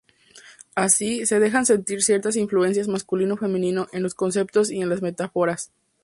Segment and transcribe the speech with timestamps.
[0.73, 5.71] Así, se dejan sentir ciertas influencias masculino-femenino en los conceptos y en las metáforas.